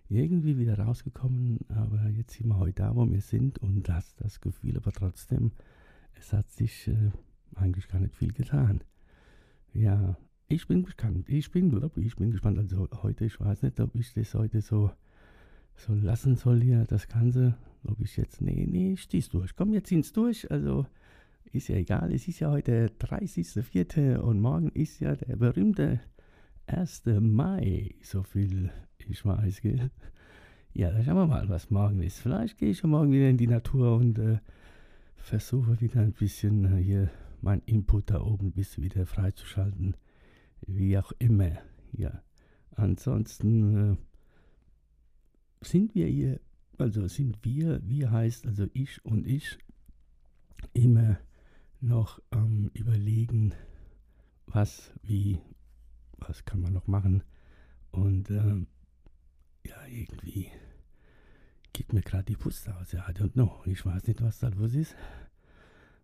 irgendwie 0.09 0.57
wieder 0.57 0.77
rausgekommen, 0.77 1.59
aber 1.69 2.09
jetzt 2.09 2.33
sind 2.33 2.47
wir 2.47 2.57
heute 2.57 2.83
da, 2.83 2.95
wo 2.95 3.09
wir 3.09 3.21
sind 3.21 3.57
und 3.57 3.89
das, 3.89 4.15
das 4.17 4.39
Gefühl, 4.39 4.77
aber 4.77 4.91
trotzdem, 4.91 5.51
es 6.13 6.31
hat 6.31 6.49
sich, 6.51 6.87
äh, 6.87 7.11
eigentlich 7.55 7.87
gar 7.87 7.99
nicht 7.99 8.15
viel 8.15 8.33
getan. 8.33 8.81
Ja, 9.73 10.17
ich 10.47 10.67
bin 10.67 10.83
gespannt. 10.83 11.27
Ich 11.29 11.51
bin, 11.51 11.81
ich 11.95 12.15
bin 12.15 12.31
gespannt. 12.31 12.57
Also 12.57 12.87
heute, 13.01 13.25
ich 13.25 13.39
weiß 13.39 13.63
nicht, 13.63 13.79
ob 13.79 13.95
ich 13.95 14.13
das 14.13 14.33
heute 14.35 14.61
so, 14.61 14.91
so 15.75 15.93
lassen 15.93 16.35
soll 16.35 16.61
hier, 16.61 16.85
das 16.85 17.07
Ganze. 17.07 17.55
Ob 17.83 17.99
ich 17.99 18.17
jetzt, 18.17 18.41
nee, 18.41 18.65
nee, 18.69 18.93
ich 18.93 19.09
zieh's 19.09 19.29
durch. 19.29 19.55
Komm, 19.55 19.73
jetzt 19.73 19.87
zieh's 19.87 20.13
durch. 20.13 20.49
Also 20.51 20.85
ist 21.55 21.69
ja 21.69 21.75
egal. 21.75 22.13
Es 22.13 22.27
ist 22.27 22.39
ja 22.39 22.51
heute 22.51 22.91
30.04. 22.99 24.17
und 24.17 24.39
morgen 24.39 24.69
ist 24.69 24.99
ja 24.99 25.15
der 25.15 25.35
berühmte 25.37 26.01
1. 26.67 27.03
Mai. 27.19 27.95
So 28.01 28.23
viel 28.23 28.71
ich 29.07 29.25
weiß, 29.25 29.61
gell? 29.61 29.91
Ja, 30.73 30.91
dann 30.91 31.03
schauen 31.03 31.15
wir 31.15 31.27
mal, 31.27 31.47
was 31.47 31.69
morgen 31.69 32.01
ist. 32.01 32.19
Vielleicht 32.19 32.57
gehe 32.57 32.71
ich 32.71 32.81
ja 32.81 32.87
morgen 32.87 33.11
wieder 33.11 33.29
in 33.29 33.37
die 33.37 33.47
Natur 33.47 33.95
und 33.95 34.19
äh, 34.19 34.39
versuche 35.15 35.79
wieder 35.79 36.01
ein 36.01 36.13
bisschen 36.13 36.65
äh, 36.65 36.83
hier 36.83 37.11
mein 37.41 37.61
Input 37.65 38.09
da 38.09 38.21
oben 38.21 38.51
bisschen 38.51 38.83
wieder 38.83 39.05
freizuschalten. 39.05 39.95
Wie 40.65 40.97
auch 40.97 41.11
immer. 41.19 41.51
Ja. 41.93 42.23
Ansonsten 42.71 43.93
äh, 43.93 43.97
sind 45.61 45.95
wir 45.95 46.07
hier, 46.07 46.41
also 46.77 47.07
sind 47.07 47.37
wir, 47.43 47.79
wir 47.87 48.11
heißt 48.11 48.47
also 48.47 48.67
ich 48.73 49.03
und 49.05 49.25
ich, 49.25 49.57
immer 50.73 51.17
noch 51.85 52.21
ähm, 52.31 52.71
überlegen, 52.73 53.53
was, 54.47 54.91
wie, 55.03 55.39
was 56.17 56.45
kann 56.45 56.61
man 56.61 56.73
noch 56.73 56.87
machen. 56.87 57.23
Und 57.91 58.29
äh, 58.29 58.65
ja, 59.67 59.85
irgendwie 59.87 60.51
geht 61.73 61.93
mir 61.93 62.01
gerade 62.01 62.25
die 62.25 62.37
Puste 62.37 62.75
aus. 62.77 62.91
Ja, 62.91 63.07
I 63.09 63.13
don't 63.13 63.33
know. 63.33 63.61
Ich 63.65 63.85
weiß 63.85 64.07
nicht, 64.07 64.21
was 64.21 64.39
da 64.39 64.49
los 64.49 64.73
ist. 64.73 64.95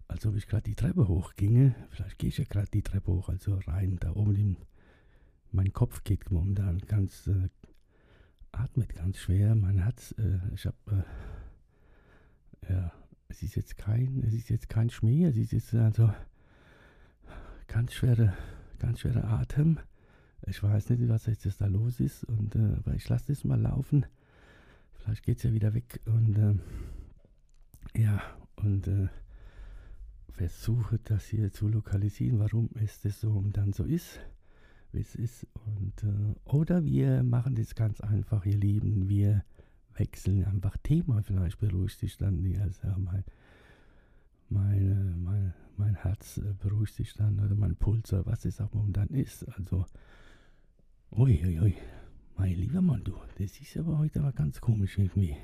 Als 0.08 0.26
ob 0.26 0.36
ich 0.36 0.48
gerade 0.48 0.64
die 0.64 0.76
Treppe 0.76 1.08
hochginge. 1.08 1.76
Vielleicht 1.90 2.20
gehe 2.20 2.30
ich 2.30 2.38
ja 2.38 2.46
gerade 2.46 2.70
die 2.70 2.84
Treppe 2.84 3.12
hoch, 3.12 3.30
also 3.30 3.58
rein. 3.68 3.98
Da 4.00 4.12
oben 4.12 4.36
in 4.36 4.58
mein 5.52 5.72
Kopf 5.74 6.04
geht 6.04 6.30
momentan 6.32 6.80
ganz, 6.80 7.28
äh, 7.28 7.50
atmet 8.52 8.94
ganz 8.96 9.18
schwer. 9.18 9.56
Mein 9.56 9.80
Herz, 9.80 10.14
äh, 10.18 10.40
ich 10.54 10.66
habe, 10.66 11.06
äh, 12.62 12.74
ja, 12.74 12.92
es 13.32 13.42
ist 13.44 13.56
jetzt 13.56 13.78
kein, 13.78 14.24
es 14.28 14.34
ist 14.34 14.50
jetzt 14.50 14.68
kein 14.68 14.90
Schmäh. 14.90 15.26
Es 15.26 15.38
ist 15.38 15.54
jetzt 15.54 15.74
also 15.74 16.14
ganz 17.68 17.94
schwere, 17.94 18.34
ganz 18.78 19.00
schwerer 19.00 19.24
Atem. 19.24 19.80
Ich 20.48 20.62
weiß 20.62 20.90
nicht, 20.90 21.08
was 21.08 21.28
jetzt 21.28 21.62
da 21.62 21.68
los 21.68 22.00
ist, 22.00 22.26
und, 22.26 22.56
äh, 22.56 22.76
aber 22.78 22.94
ich 22.94 23.08
lasse 23.08 23.28
das 23.28 23.46
mal 23.46 23.60
laufen. 23.60 24.06
Vielleicht 24.94 25.24
geht 25.24 25.38
es 25.38 25.44
ja 25.44 25.54
wieder 25.54 25.74
weg 25.74 26.02
und 26.06 26.38
äh, 26.38 28.02
ja, 28.02 28.22
und 28.58 28.88
äh, 28.88 29.08
versuche 30.34 31.00
das 31.04 31.26
hier 31.26 31.52
zu 31.52 31.70
lokalisieren, 31.70 32.40
warum 32.40 32.70
es 32.76 33.02
das 33.02 33.22
so 33.22 33.32
und 33.32 33.56
dann 33.56 33.72
so 33.72 33.84
ist, 33.84 34.20
wie 34.92 35.00
es 35.00 35.16
ist. 35.16 35.48
Und, 35.66 36.04
äh, 36.04 36.50
oder 36.50 36.84
wir 36.84 37.24
machen 37.24 37.56
das 37.56 37.76
ganz 37.76 38.02
einfach, 38.02 38.46
ihr 38.46 38.58
Lieben, 38.58 39.08
wir 39.08 39.46
wechseln 39.96 40.46
einfach 40.46 40.78
Thema, 40.78 41.22
vielleicht 41.24 41.60
beruhigt 41.60 42.00
sich 42.00 42.18
dann, 42.18 42.44
also 42.62 42.88
mein, 42.98 43.24
meine, 44.50 45.16
mein, 45.18 45.54
mein 45.78 45.96
Herz 45.96 46.38
äh, 46.38 46.54
beruhigt 46.60 46.94
sich 46.94 47.14
dann 47.14 47.40
oder 47.40 47.56
mein 47.56 47.76
Puls 47.76 48.12
oder 48.14 48.26
was 48.26 48.46
es 48.46 48.62
auch 48.62 48.74
momentan 48.74 49.08
ist. 49.10 49.48
Also 49.50 49.86
Uiuiui, 51.12 51.60
ui. 51.60 51.74
mein 52.38 52.56
lieber 52.56 52.82
Mann, 52.82 53.04
du, 53.04 53.14
das 53.38 53.60
ist 53.60 53.78
aber 53.78 53.98
heute 53.98 54.20
aber 54.20 54.32
ganz 54.32 54.62
komisch 54.62 54.98
irgendwie. 54.98 55.36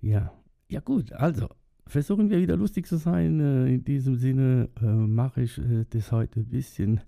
Ja, 0.00 0.32
ja 0.68 0.80
gut, 0.80 1.12
also 1.12 1.48
versuchen 1.86 2.30
wir 2.30 2.40
wieder 2.40 2.56
lustig 2.56 2.86
zu 2.86 2.96
sein. 2.96 3.40
Äh, 3.40 3.74
in 3.74 3.84
diesem 3.84 4.16
Sinne 4.16 4.68
äh, 4.80 4.84
mache 4.84 5.42
ich 5.42 5.58
äh, 5.58 5.84
das 5.90 6.12
heute 6.12 6.40
ein 6.40 6.46
bisschen, 6.46 7.00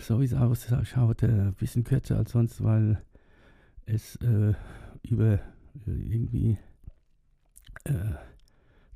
so 0.00 0.20
wie 0.20 0.24
es 0.24 0.34
ausschaut, 0.34 1.22
äh, 1.22 1.26
ein 1.26 1.54
bisschen 1.54 1.84
kürzer 1.84 2.16
als 2.16 2.32
sonst, 2.32 2.62
weil 2.62 3.02
es 3.86 4.16
äh, 4.16 4.54
über 5.08 5.34
äh, 5.86 5.90
irgendwie 5.90 6.58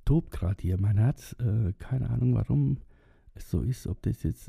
tobt 0.04 0.30
gerade 0.30 0.62
hier 0.62 0.80
mein 0.80 0.96
Herz. 0.96 1.36
keine 1.78 2.08
Ahnung, 2.08 2.34
warum 2.34 2.78
es 3.34 3.50
so 3.50 3.60
ist, 3.60 3.86
ob 3.86 4.00
das 4.00 4.22
jetzt 4.22 4.48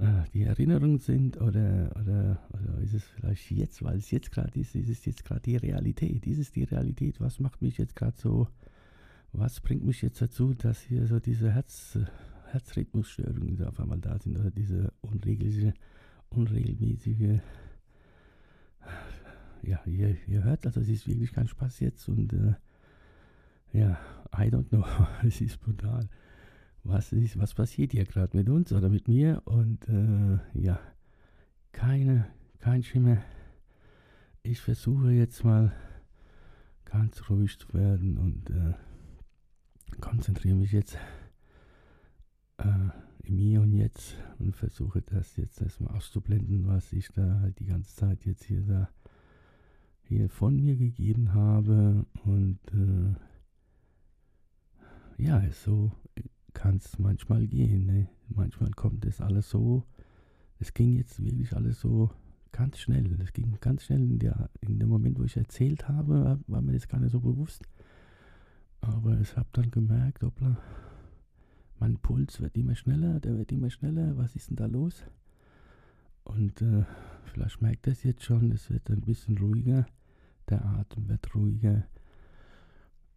äh, 0.00 0.22
die 0.32 0.44
Erinnerungen 0.44 0.98
sind 0.98 1.38
oder, 1.40 1.90
oder, 2.00 2.38
oder 2.50 2.78
ist 2.82 2.94
es 2.94 3.04
vielleicht 3.04 3.50
jetzt, 3.50 3.82
weil 3.82 3.98
es 3.98 4.10
jetzt 4.10 4.32
gerade 4.32 4.58
ist, 4.58 4.74
ist 4.74 4.88
es 4.88 5.04
jetzt 5.04 5.24
gerade 5.26 5.42
die 5.42 5.56
Realität. 5.56 6.26
Ist 6.26 6.38
es 6.38 6.52
die 6.52 6.64
Realität? 6.64 7.20
Was 7.20 7.38
macht 7.38 7.60
mich 7.60 7.76
jetzt 7.76 7.96
gerade 7.96 8.16
so, 8.16 8.48
was 9.32 9.60
bringt 9.60 9.84
mich 9.84 10.00
jetzt 10.00 10.22
dazu, 10.22 10.54
dass 10.54 10.80
hier 10.80 11.06
so 11.06 11.20
diese 11.20 11.52
Herz, 11.52 11.98
Herzrhythmusstörungen 12.50 13.62
auf 13.64 13.78
einmal 13.78 14.00
da 14.00 14.18
sind 14.18 14.38
oder 14.38 14.50
diese 14.50 14.90
unregelmäßige, 15.02 15.74
unregelmäßige 16.30 17.40
ja, 19.62 19.80
ihr, 19.86 20.16
ihr 20.26 20.44
hört, 20.44 20.66
also 20.66 20.80
es 20.80 20.88
ist 20.88 21.06
wirklich 21.06 21.32
kein 21.32 21.48
Spaß 21.48 21.80
jetzt 21.80 22.08
und 22.08 22.32
äh, 22.32 22.54
ja, 23.72 23.98
I 24.36 24.48
don't 24.48 24.68
know, 24.68 24.84
es 25.26 25.40
ist 25.40 25.60
brutal 25.60 26.08
was, 26.84 27.12
ist, 27.12 27.38
was 27.38 27.54
passiert 27.54 27.92
hier 27.92 28.04
gerade 28.04 28.36
mit 28.36 28.48
uns 28.48 28.72
oder 28.72 28.88
mit 28.88 29.08
mir 29.08 29.42
und 29.44 29.86
äh, 29.88 30.38
ja, 30.54 30.80
keine, 31.72 32.26
kein 32.58 32.82
Schimmer. 32.82 33.18
Ich 34.42 34.60
versuche 34.60 35.10
jetzt 35.10 35.44
mal 35.44 35.72
ganz 36.84 37.28
ruhig 37.28 37.58
zu 37.58 37.72
werden 37.74 38.18
und 38.18 38.50
äh, 38.50 38.74
konzentriere 40.00 40.56
mich 40.56 40.72
jetzt 40.72 40.96
äh, 42.58 42.64
im 43.24 43.38
Hier 43.38 43.60
und 43.60 43.72
Jetzt 43.72 44.16
und 44.38 44.56
versuche 44.56 45.02
das 45.02 45.36
jetzt 45.36 45.60
erstmal 45.60 45.94
auszublenden, 45.94 46.66
was 46.66 46.92
ich 46.92 47.08
da 47.08 47.40
halt 47.40 47.58
die 47.60 47.66
ganze 47.66 47.94
Zeit 47.94 48.24
jetzt 48.24 48.44
hier 48.44 48.62
da 48.62 48.88
von 50.28 50.56
mir 50.56 50.76
gegeben 50.76 51.34
habe 51.34 52.04
und 52.24 52.58
äh, 52.72 53.14
ja, 55.22 55.42
so 55.52 55.92
kann 56.52 56.76
es 56.76 56.98
manchmal 56.98 57.46
gehen. 57.46 57.86
Ne? 57.86 58.08
Manchmal 58.28 58.70
kommt 58.72 59.04
es 59.04 59.20
alles 59.20 59.50
so. 59.50 59.84
Es 60.58 60.74
ging 60.74 60.92
jetzt 60.96 61.22
wirklich 61.22 61.54
alles 61.54 61.80
so 61.80 62.10
ganz 62.52 62.78
schnell. 62.78 63.16
Es 63.20 63.32
ging 63.32 63.56
ganz 63.60 63.84
schnell 63.84 64.02
in, 64.02 64.18
der, 64.18 64.50
in 64.60 64.78
dem 64.78 64.88
Moment, 64.88 65.18
wo 65.18 65.24
ich 65.24 65.36
erzählt 65.36 65.88
habe, 65.88 66.40
war 66.46 66.62
mir 66.62 66.72
das 66.72 66.88
gar 66.88 67.00
nicht 67.00 67.12
so 67.12 67.20
bewusst. 67.20 67.62
Aber 68.80 69.20
ich 69.20 69.36
habe 69.36 69.48
dann 69.52 69.70
gemerkt, 69.70 70.22
hoppla, 70.22 70.56
mein 71.78 71.98
Puls 71.98 72.40
wird 72.40 72.56
immer 72.56 72.74
schneller, 72.74 73.20
der 73.20 73.38
wird 73.38 73.52
immer 73.52 73.70
schneller. 73.70 74.16
Was 74.16 74.36
ist 74.36 74.50
denn 74.50 74.56
da 74.56 74.66
los? 74.66 75.04
Und 76.24 76.60
äh, 76.62 76.84
vielleicht 77.24 77.62
merkt 77.62 77.86
es 77.86 78.02
jetzt 78.02 78.24
schon, 78.24 78.52
es 78.52 78.70
wird 78.70 78.90
ein 78.90 79.00
bisschen 79.00 79.38
ruhiger. 79.38 79.86
Der 80.50 80.64
Atem 80.64 81.08
wird 81.08 81.34
ruhiger. 81.34 81.84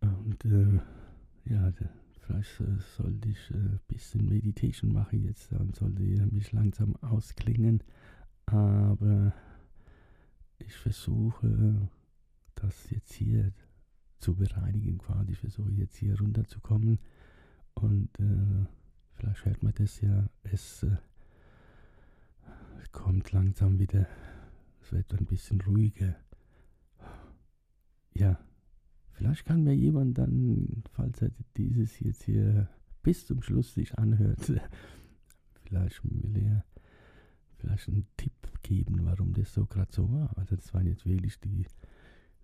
Und 0.02 0.46
äh, 0.46 0.80
ja, 1.46 1.72
Vielleicht 2.26 2.62
äh, 2.62 2.80
sollte 2.98 3.30
ich 3.30 3.52
ein 3.52 3.76
äh, 3.76 3.80
bisschen 3.94 4.26
Meditation 4.28 4.94
machen 4.94 5.24
jetzt 5.24 5.52
und 5.52 5.76
sollte 5.76 6.02
mich 6.02 6.52
langsam 6.54 6.96
ausklingen. 6.98 7.84
Aber 8.46 9.34
ich 10.58 10.74
versuche 10.74 11.90
das 12.56 12.90
jetzt 12.92 13.14
hier 13.14 13.52
zu 14.20 14.36
bereinigen 14.36 15.00
quasi. 15.00 15.34
Ich 15.34 15.40
versuche 15.40 15.72
jetzt 15.72 15.98
hier 15.98 16.18
runterzukommen 16.18 17.00
und 17.74 18.10
äh, 18.20 18.66
vielleicht 19.16 19.46
hört 19.46 19.64
man 19.64 19.74
das 19.76 20.00
ja. 20.00 20.30
Es 20.44 20.84
äh, 20.84 20.96
kommt 22.94 23.34
langsam 23.34 23.80
wieder. 23.80 24.08
Es 24.82 24.94
wird 24.94 25.14
ein 25.14 25.26
bisschen 25.26 25.60
ruhiger. 25.60 26.16
Ja. 28.16 28.40
Vielleicht 29.14 29.46
kann 29.46 29.64
mir 29.64 29.76
jemand 29.76 30.18
dann, 30.18 30.84
falls 30.92 31.22
er 31.22 31.32
dieses 31.56 32.00
jetzt 32.00 32.24
hier 32.24 32.68
bis 33.04 33.28
zum 33.28 33.42
Schluss 33.42 33.74
sich 33.74 33.98
anhört, 33.98 34.52
vielleicht 35.66 36.04
will 36.04 36.38
er 36.38 36.66
vielleicht 37.58 37.88
einen 37.90 38.08
Tipp 38.18 38.34
geben, 38.64 39.06
warum 39.06 39.34
das 39.34 39.54
so 39.54 39.66
gerade 39.66 39.92
so 39.92 40.12
war. 40.12 40.36
Also 40.38 40.56
das 40.56 40.74
waren 40.74 40.88
jetzt 40.88 41.06
wirklich 41.06 41.40
die 41.40 41.66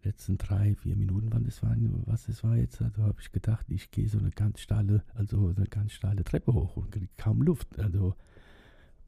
letzten 0.04 0.38
drei, 0.38 0.76
vier 0.76 0.96
Minuten, 0.96 1.32
wann 1.32 1.44
das 1.44 1.62
war, 1.64 1.76
was 2.06 2.26
das 2.26 2.44
war 2.44 2.56
jetzt. 2.56 2.82
Also 2.82 3.04
habe 3.04 3.20
ich 3.20 3.32
gedacht, 3.32 3.66
ich 3.70 3.92
gehe 3.92 4.08
so 4.08 4.20
eine 4.20 4.32
ganz 4.32 4.60
steile, 4.60 5.04
also 5.14 5.54
eine 5.56 5.66
ganz 5.66 5.94
steile 5.94 6.24
Treppe 6.24 6.54
hoch 6.54 6.78
und 6.78 6.92
kriege 6.92 7.10
kaum 7.18 7.42
Luft. 7.42 7.80
Also 7.80 8.16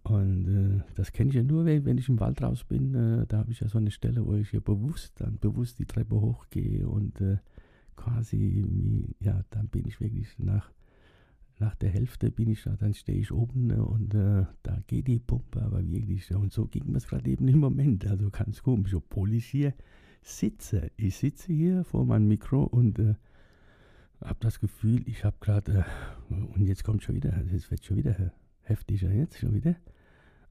und 0.03 0.47
äh, 0.47 0.83
das 0.95 1.11
kenne 1.11 1.29
ich 1.29 1.35
ja 1.35 1.43
nur, 1.43 1.65
wenn, 1.65 1.97
ich 1.97 2.09
im 2.09 2.19
Wald 2.19 2.41
raus 2.41 2.63
bin. 2.63 2.95
Äh, 2.95 3.27
da 3.27 3.39
habe 3.39 3.51
ich 3.51 3.59
ja 3.59 3.67
so 3.67 3.77
eine 3.77 3.91
Stelle, 3.91 4.25
wo 4.25 4.33
ich 4.33 4.49
hier 4.49 4.61
bewusst 4.61 5.13
dann 5.21 5.37
bewusst 5.37 5.79
die 5.79 5.85
Treppe 5.85 6.19
hochgehe 6.19 6.87
und 6.87 7.21
äh, 7.21 7.37
quasi, 7.95 8.65
ja, 9.19 9.43
dann 9.51 9.67
bin 9.67 9.85
ich 9.87 9.99
wirklich 10.01 10.39
nach, 10.39 10.71
nach 11.59 11.75
der 11.75 11.91
Hälfte 11.91 12.31
bin 12.31 12.49
ich 12.49 12.63
da, 12.63 12.75
dann 12.75 12.95
stehe 12.95 13.19
ich 13.19 13.31
oben 13.31 13.67
ne, 13.67 13.85
und 13.85 14.15
äh, 14.15 14.45
da 14.63 14.79
geht 14.87 15.07
die 15.07 15.19
Pumpe 15.19 15.61
aber 15.61 15.87
wirklich. 15.87 16.33
Und 16.33 16.51
so 16.51 16.65
ging 16.65 16.95
es 16.95 17.07
gerade 17.07 17.29
eben 17.29 17.47
im 17.47 17.59
Moment. 17.59 18.07
Also 18.07 18.31
ganz 18.31 18.63
komisch, 18.63 18.95
obwohl 18.95 19.33
ich 19.33 19.45
hier 19.45 19.73
sitze. 20.23 20.89
Ich 20.97 21.17
sitze 21.17 21.53
hier 21.53 21.83
vor 21.83 22.05
meinem 22.05 22.27
Mikro 22.27 22.63
und 22.63 22.97
äh, 22.97 23.13
habe 24.19 24.39
das 24.39 24.59
Gefühl, 24.59 25.03
ich 25.07 25.23
habe 25.23 25.37
gerade, 25.39 25.85
äh, 26.29 26.33
und 26.33 26.65
jetzt 26.65 26.83
kommt 26.83 27.03
schon 27.03 27.15
wieder, 27.15 27.39
es 27.53 27.69
wird 27.69 27.85
schon 27.85 27.97
wieder 27.97 28.33
heftiger 28.63 29.11
jetzt, 29.11 29.39
schon 29.39 29.53
wieder. 29.53 29.75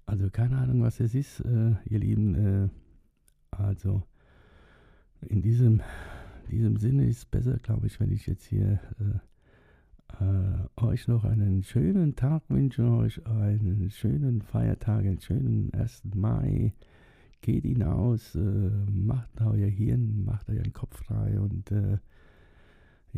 Also 0.07 0.31
keine 0.31 0.59
Ahnung, 0.59 0.83
was 0.83 1.01
es 1.01 1.15
ist, 1.15 1.41
äh, 1.41 1.75
ihr 1.85 1.99
Lieben. 1.99 2.35
Äh, 2.35 2.69
also 3.51 4.03
in 5.21 5.43
diesem, 5.43 5.83
diesem 6.51 6.77
Sinne 6.77 7.07
ist 7.07 7.19
es 7.19 7.25
besser, 7.27 7.59
glaube 7.59 7.87
ich, 7.87 8.01
wenn 8.01 8.11
ich 8.11 8.27
jetzt 8.27 8.45
hier 8.45 8.81
äh, 8.99 9.19
äh, 10.25 10.85
euch 10.85 11.09
noch 11.09 11.25
einen 11.25 11.63
schönen 11.63 12.17
Tag 12.17 12.43
wünsche, 12.49 12.83
euch 12.91 13.25
einen 13.27 13.91
schönen 13.91 14.43
Feiertag, 14.43 15.01
einen 15.01 15.21
schönen 15.21 15.73
1. 15.75 16.03
Mai. 16.15 16.75
Geht 17.43 17.65
hinaus, 17.65 18.35
äh, 18.35 18.41
macht 18.41 19.41
euer 19.41 19.69
Hirn, 19.69 20.25
macht 20.25 20.51
euren 20.51 20.75
Kopf 20.75 20.99
frei 21.05 21.41
und 21.41 21.71
äh, 21.73 21.99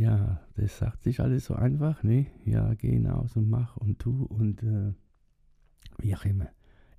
ja, 0.03 0.41
das 0.57 0.79
sagt 0.79 1.05
sich 1.05 1.21
alles 1.21 1.45
so 1.45 1.55
einfach, 1.55 2.03
ne? 2.03 2.27
Ja, 2.45 2.75
geh 2.75 2.91
hinaus 2.91 3.37
und 3.37 3.49
mach 3.49 3.77
und 3.77 4.01
tu 4.01 4.25
und 4.25 4.61
äh, 4.65 4.93
wie 5.99 6.17
auch 6.17 6.25
immer. 6.25 6.49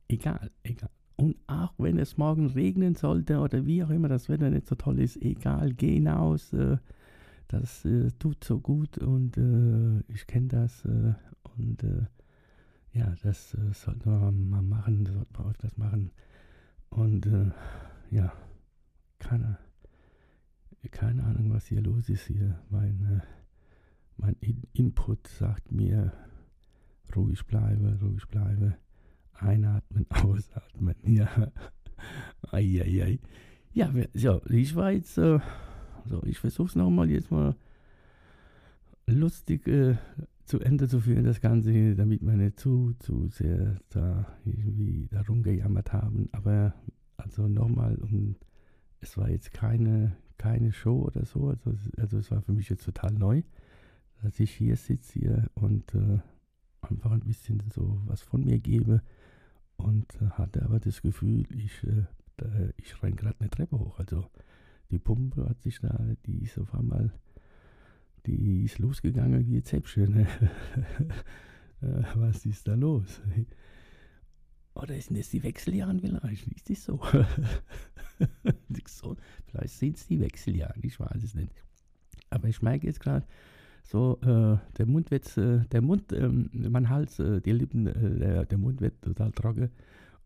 Egal, 0.08 0.52
egal. 0.64 0.90
Und 1.18 1.36
auch 1.48 1.74
wenn 1.78 2.00
es 2.00 2.18
morgen 2.18 2.48
regnen 2.48 2.96
sollte 2.96 3.40
oder 3.40 3.66
wie 3.66 3.84
auch 3.84 3.90
immer 3.90 4.08
das 4.08 4.30
Wetter 4.30 4.50
nicht 4.50 4.68
so 4.68 4.76
toll 4.76 5.00
ist, 5.00 5.22
egal, 5.22 5.74
geh 5.74 5.96
hinaus. 5.96 6.54
Äh, 6.54 6.78
das 7.50 7.84
äh, 7.84 8.10
tut 8.20 8.42
so 8.44 8.62
gut 8.62 8.98
und 8.98 9.38
äh, 9.38 10.00
ich 10.08 10.26
kenne 10.26 10.48
das 10.48 10.86
äh, 10.86 11.14
und 11.58 11.84
äh, 11.84 12.06
ja, 12.94 13.14
das 13.22 13.54
äh, 13.56 13.74
sollte 13.74 14.08
man 14.08 14.50
mal 14.50 14.62
machen, 14.62 15.06
sollte 15.06 15.42
man 15.42 15.50
öfters 15.50 15.78
machen. 15.78 16.12
Und 16.90 17.28
ja, 18.12 18.32
keine, 19.18 19.58
keine 20.90 21.24
Ahnung, 21.24 21.54
was 21.54 21.68
hier 21.68 21.82
los 21.82 22.10
ist 22.10 22.28
hier. 22.28 22.60
Mein, 22.70 23.22
mein 24.18 24.36
Input 24.74 25.28
sagt 25.28 25.72
mir, 25.72 26.14
ruhig 27.16 27.46
bleibe, 27.46 27.98
ruhig 28.02 28.28
bleibe. 28.28 28.78
Einatmen, 29.34 30.06
ausatmen. 30.10 30.96
Ja. 31.06 31.52
Eieiei. 32.52 33.20
Ja, 33.72 33.94
so, 34.14 34.42
ich 34.50 34.76
war 34.76 34.92
jetzt, 34.92 35.18
äh, 35.18 35.40
so, 36.06 36.22
ich 36.26 36.38
versuche 36.38 36.68
es 36.68 36.76
nochmal 36.76 37.10
jetzt 37.10 37.32
mal 37.32 37.56
lustig 39.08 39.68
äh, 39.68 39.96
zu 40.46 40.60
Ende 40.60 40.88
zu 40.88 41.00
führen, 41.00 41.24
das 41.24 41.42
Ganze, 41.42 41.96
damit 41.96 42.22
wir 42.22 42.34
nicht 42.34 42.60
zu, 42.60 42.94
zu 43.00 43.28
sehr 43.30 43.78
da 43.90 44.28
irgendwie 44.44 45.08
darum 45.10 45.44
gejammert 45.44 45.94
haben. 45.94 46.30
Aber 46.34 46.74
also 47.18 47.48
nochmal, 47.48 47.96
um, 47.96 48.36
es 49.00 49.18
war 49.18 49.30
jetzt 49.30 49.54
keine, 49.54 50.16
keine 50.38 50.72
Show 50.72 51.02
oder 51.04 51.26
so, 51.26 51.50
also, 51.50 51.74
also 51.98 52.18
es 52.18 52.32
war 52.32 52.42
für 52.42 52.54
mich 52.54 52.70
jetzt 52.70 52.86
total 52.86 53.14
neu, 53.14 53.44
dass 54.22 54.40
ich 54.40 54.52
hier 54.52 54.76
sitze 54.76 55.20
hier 55.20 55.50
und 55.54 55.94
äh, 55.96 56.20
einfach 56.82 57.12
ein 57.12 57.22
bisschen 57.22 57.62
so 57.74 58.02
was 58.06 58.22
von 58.22 58.44
mir 58.44 58.60
gebe 58.60 59.02
und 59.78 60.06
äh, 60.22 60.30
hatte 60.32 60.64
aber 60.64 60.80
das 60.80 61.02
Gefühl, 61.02 61.46
ich, 61.52 61.84
äh, 61.84 62.06
da, 62.38 62.48
ich 62.78 63.02
renne 63.02 63.16
gerade 63.16 63.40
eine 63.40 63.50
Treppe 63.50 63.80
hoch. 63.80 64.00
Also 64.00 64.26
die 64.92 65.00
Pumpe 65.00 65.48
hat 65.50 65.62
sich 65.62 65.80
da, 65.80 65.98
die 66.26 66.44
ist 66.44 66.58
auf 66.58 66.74
einmal, 66.74 67.12
die 68.26 68.64
ist 68.64 68.80
losgegangen 68.80 69.48
wie 69.48 69.62
Zäpfchen. 69.62 70.14
Ne? 70.14 70.28
Äh, 71.82 72.04
was 72.16 72.46
ist 72.46 72.70
da 72.70 72.76
los? 72.76 73.22
Oder 74.76 75.00
sind 75.00 75.18
das 75.18 75.30
die 75.30 75.44
Wechseljahre 75.44 75.98
vielleicht? 76.00 76.48
Ist 76.48 76.70
das 76.70 76.84
so? 76.84 77.00
so 78.88 79.16
vielleicht 79.46 79.74
sind 79.76 79.98
es 79.98 80.08
die 80.08 80.20
Wechseljahre, 80.20 80.80
ich 80.82 81.00
weiß 81.00 81.24
es 81.24 81.36
nicht. 81.36 81.54
Aber 82.30 82.48
ich 82.48 82.62
merke 82.62 82.88
jetzt 82.88 83.00
gerade, 83.00 83.26
so, 83.84 84.18
äh, 84.22 84.58
der 84.78 84.86
Mund 84.86 85.12
wird, 85.12 85.38
äh, 85.38 85.60
der 85.72 85.82
Mund, 85.82 86.12
ähm, 86.14 86.50
mein 86.54 86.90
Hals, 86.90 87.20
äh, 87.20 87.42
die 87.42 87.52
Lippen, 87.52 87.88
äh, 87.88 88.46
der, 88.46 88.58
Mund 88.58 88.82
wird 88.82 89.02
total 89.02 89.32
trocken 89.32 89.70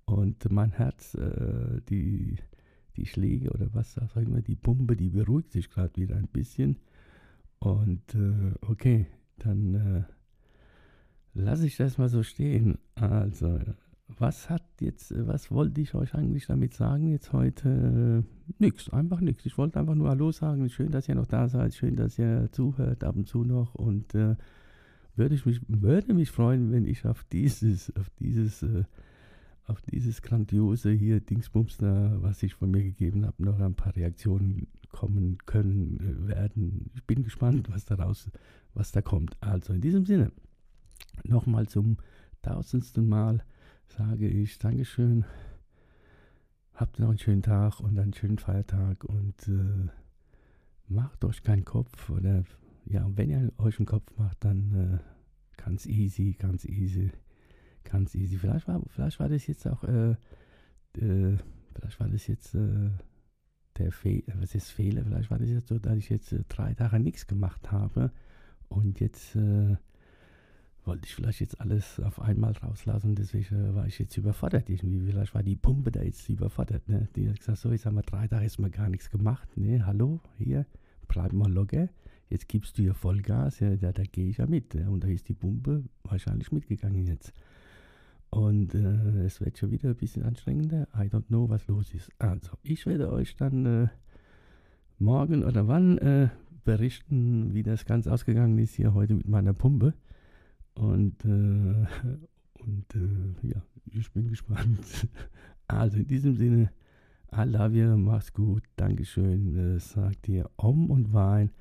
und 0.06 0.50
mein 0.52 0.72
Herz, 0.72 1.16
äh, 1.16 1.82
die, 1.90 2.38
die 2.96 3.06
Schläge 3.06 3.52
oder 3.52 3.68
was 3.74 3.98
ich 3.98 4.28
mal, 4.28 4.42
die 4.42 4.56
Pumpe, 4.56 4.96
die 4.96 5.10
beruhigt 5.10 5.52
sich 5.52 5.70
gerade 5.70 5.96
wieder 5.98 6.16
ein 6.16 6.28
bisschen. 6.28 6.78
Und 7.60 8.14
äh, 8.14 8.54
okay, 8.62 9.08
dann 9.40 10.06
lasse 11.34 11.66
ich 11.66 11.76
das 11.76 11.98
mal 11.98 12.10
so 12.10 12.24
stehen. 12.24 12.78
Also, 12.96 13.60
was 14.08 14.50
hat 14.50 14.64
jetzt, 14.80 15.14
was 15.28 15.52
wollte 15.52 15.82
ich 15.82 15.94
euch 15.94 16.14
eigentlich 16.16 16.46
damit 16.48 16.74
sagen 16.74 17.10
jetzt 17.10 17.34
heute? 17.34 18.24
Nix, 18.58 18.90
einfach 18.90 19.20
nichts. 19.20 19.46
Ich 19.46 19.58
wollte 19.58 19.80
einfach 19.80 19.96
nur 19.96 20.10
Hallo 20.10 20.32
sagen. 20.32 20.70
Schön, 20.70 20.92
dass 20.92 21.10
ihr 21.10 21.16
noch 21.16 21.28
da 21.28 21.50
seid. 21.50 21.76
Schön, 21.76 21.96
dass 21.96 22.18
ihr 22.18 22.50
zuhört 22.52 23.04
ab 23.04 23.16
und 23.16 23.28
zu 23.28 23.44
noch. 23.44 23.76
Und 23.76 24.16
äh, 24.16 24.36
würde 25.16 25.36
ich 25.36 25.46
mich, 25.46 25.62
würde 25.68 26.14
mich 26.14 26.32
freuen, 26.32 26.72
wenn 26.72 26.86
ich 26.86 27.06
auf 27.06 27.26
dieses, 27.26 27.96
auf 27.98 28.10
dieses, 28.20 28.64
äh, 28.64 28.86
auf 29.66 29.82
dieses 29.82 30.22
grandiose 30.22 30.92
hier 30.92 31.20
Dingsbums 31.20 31.78
da, 31.78 32.16
was 32.22 32.42
ich 32.44 32.56
von 32.56 32.72
mir 32.72 32.84
gegeben 32.84 33.26
habe, 33.26 33.44
noch 33.44 33.60
ein 33.60 33.76
paar 33.76 33.96
Reaktionen 33.96 34.68
kommen 34.90 35.38
können, 35.46 36.00
äh, 36.00 36.28
werden. 36.30 36.92
Ich 36.96 37.04
bin 37.04 37.24
gespannt, 37.24 37.70
was 37.70 37.84
daraus, 37.84 38.32
was 38.74 38.94
da 38.94 39.02
kommt. 39.02 39.36
Also 39.42 39.74
in 39.74 39.82
diesem 39.82 40.06
Sinne, 40.06 40.32
nochmal 41.24 41.68
zum 41.68 41.98
tausendsten 42.42 43.08
Mal 43.10 43.44
sage 43.88 44.28
ich 44.28 44.58
Dankeschön. 44.60 45.26
Habt 46.74 47.00
noch 47.00 47.10
einen 47.10 47.18
schönen 47.18 47.42
Tag 47.42 47.80
und 47.80 47.98
einen 47.98 48.14
schönen 48.14 48.38
Feiertag 48.38 49.04
und 49.04 49.48
äh, 49.48 49.90
macht 50.88 51.24
euch 51.26 51.42
keinen 51.42 51.66
Kopf 51.66 52.10
oder 52.10 52.44
ja, 52.86 53.10
wenn 53.16 53.30
ihr 53.30 53.52
euch 53.58 53.80
einen 53.80 53.86
Kopf 53.86 54.12
macht, 54.18 54.44
dann 54.44 55.02
äh, 55.02 55.62
ganz 55.62 55.86
easy, 55.86 56.36
ganz 56.38 56.66
easy, 56.66 57.12
ganz 57.84 58.14
easy. 58.14 58.38
Vielleicht 58.38 58.68
war, 58.68 58.82
vielleicht 58.88 59.20
war 59.20 59.30
das 59.30 59.48
jetzt 59.48 59.68
auch, 59.68 59.84
äh, 59.84 60.12
äh 60.98 61.38
vielleicht 61.74 62.00
war 62.00 62.10
das 62.10 62.28
jetzt 62.28 62.54
äh, 62.56 62.92
der 63.78 63.92
Fehler, 63.92 64.34
was 64.40 64.56
ist 64.56 64.70
Fehler? 64.70 65.04
Vielleicht 65.04 65.32
war 65.32 65.40
das 65.40 65.50
jetzt 65.50 65.68
so, 65.68 65.80
dass 65.80 65.98
ich 65.98 66.10
jetzt 66.10 66.32
äh, 66.32 66.44
drei 66.48 66.74
Tage 66.74 67.00
nichts 67.00 67.26
gemacht 67.28 67.72
habe 67.72 68.12
und 68.70 69.00
jetzt 69.00 69.36
wollte 70.88 71.06
ich 71.06 71.14
vielleicht 71.14 71.42
jetzt 71.42 71.60
alles 71.62 72.00
auf 72.00 72.22
einmal 72.22 72.54
rauslassen, 72.54 73.14
deswegen 73.14 73.76
war 73.76 73.86
ich 73.86 74.00
jetzt 74.00 74.18
überfordert 74.18 74.70
irgendwie. 74.70 75.00
Vielleicht 75.02 75.36
war 75.36 75.44
die 75.44 75.56
Pumpe 75.56 75.92
da 75.92 76.02
jetzt 76.02 76.28
überfordert. 76.30 76.88
Ne? 76.88 77.08
Die 77.16 77.30
hat 77.30 77.40
gesagt, 77.40 77.60
so, 77.60 77.72
jetzt 77.72 77.86
haben 77.86 77.96
wir 77.96 78.04
drei 78.04 78.28
Tage 78.28 78.44
erstmal 78.44 78.72
gar 78.72 78.90
nichts 78.90 79.10
gemacht. 79.10 79.56
Ne, 79.58 79.86
hallo, 79.86 80.22
hier, 80.38 80.66
bleib 81.08 81.34
mal 81.34 81.52
locker. 81.52 81.90
Jetzt 82.30 82.48
gibst 82.48 82.78
du 82.78 82.82
hier 82.82 82.94
Vollgas, 82.94 83.60
ja, 83.60 83.76
da, 83.76 83.92
da 83.92 84.04
gehe 84.04 84.30
ich 84.30 84.38
ja 84.38 84.48
mit. 84.48 84.74
Ja, 84.74 84.90
und 84.90 85.04
da 85.04 85.08
ist 85.08 85.30
die 85.30 85.34
Pumpe 85.34 85.84
wahrscheinlich 86.04 86.52
mitgegangen 86.52 87.06
jetzt. 87.06 87.34
Und 88.30 88.76
äh, 88.76 89.26
es 89.26 89.40
wird 89.40 89.58
schon 89.58 89.72
wieder 89.72 89.90
ein 89.90 89.96
bisschen 89.96 90.24
anstrengender. 90.24 90.88
I 90.94 91.08
don't 91.08 91.28
know, 91.28 91.48
was 91.48 91.68
los 91.68 91.94
ist. 91.94 92.12
Also, 92.20 92.52
ich 92.64 92.86
werde 92.86 93.12
euch 93.12 93.36
dann 93.38 93.66
äh, 93.66 93.88
morgen 95.00 95.46
oder 95.46 95.68
wann 95.68 95.98
äh, 96.00 96.30
berichten, 96.66 97.54
wie 97.54 97.64
das 97.64 97.86
ganz 97.86 98.08
ausgegangen 98.08 98.58
ist 98.58 98.76
hier 98.76 98.94
heute 98.94 99.16
mit 99.16 99.28
meiner 99.28 99.54
Pumpe. 99.54 99.94
Und, 100.78 101.26
äh, 101.26 101.28
und 102.60 102.96
äh, 102.96 103.48
ja, 103.48 103.62
ich 103.92 104.12
bin 104.12 104.30
gespannt. 104.30 105.08
Also 105.70 105.98
in 105.98 106.08
diesem 106.08 106.34
Sinne, 106.34 106.72
I 107.36 107.42
love 107.42 107.76
you, 107.76 107.98
mach's 107.98 108.32
gut, 108.32 108.64
Dankeschön, 108.78 109.76
äh, 109.76 109.80
sagt 109.82 110.30
ihr 110.30 110.50
Om 110.56 110.90
und 110.90 111.12
Wein. 111.12 111.52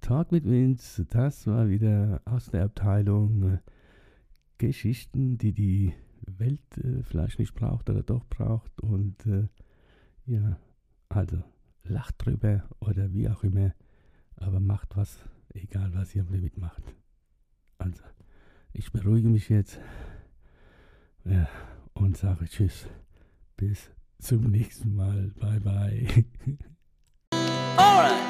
Talk 0.00 0.32
mit 0.32 0.44
Vince, 0.44 1.04
das 1.04 1.46
war 1.46 1.68
wieder 1.68 2.22
aus 2.24 2.46
der 2.46 2.64
Abteilung 2.64 3.42
äh, 3.44 3.58
Geschichten, 4.58 5.38
die 5.38 5.52
die 5.52 5.94
Welt 6.26 6.78
äh, 6.78 7.04
vielleicht 7.04 7.38
nicht 7.38 7.54
braucht 7.54 7.88
oder 7.88 8.02
doch 8.02 8.24
braucht. 8.26 8.80
Und 8.80 9.24
äh, 9.26 9.46
ja, 10.24 10.58
also 11.08 11.40
lacht 11.84 12.16
drüber 12.18 12.68
oder 12.80 13.12
wie 13.12 13.28
auch 13.28 13.44
immer, 13.44 13.74
aber 14.34 14.58
macht 14.58 14.96
was, 14.96 15.24
egal 15.54 15.94
was 15.94 16.16
ihr 16.16 16.24
damit 16.24 16.58
macht. 16.58 16.82
Also. 17.78 18.02
Ich 18.78 18.92
beruhige 18.92 19.28
mich 19.30 19.48
jetzt 19.48 19.80
ja, 21.24 21.48
und 21.94 22.18
sage 22.18 22.44
Tschüss. 22.44 22.86
Bis 23.56 23.90
zum 24.18 24.50
nächsten 24.50 24.94
Mal. 24.94 25.32
Bye 25.40 25.60
bye. 25.60 26.06
Alright. 27.78 28.25